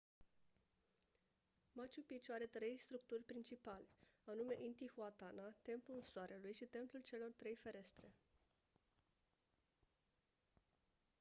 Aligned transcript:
machu 1.77 2.03
picchu 2.11 2.31
are 2.37 2.47
trei 2.55 2.75
structuri 2.85 3.23
principale 3.31 3.87
anume 4.31 4.55
intihuatana 4.67 5.55
templul 5.61 6.01
soarelui 6.03 6.53
și 6.53 6.65
templul 6.75 7.01
celor 7.01 7.31
trei 7.37 7.55
ferestre 7.55 8.13